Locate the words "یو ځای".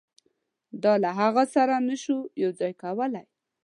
2.43-2.73